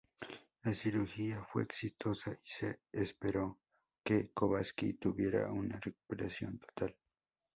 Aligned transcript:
La 0.63 0.73
cirugía 0.73 1.43
fue 1.43 1.61
exitosa 1.61 2.31
y 2.31 2.49
se 2.49 2.79
esperó 2.91 3.59
que 4.03 4.31
Kobashi 4.31 4.93
tuviera 4.95 5.51
una 5.51 5.79
recuperación 5.79 6.57
total. 6.57 6.95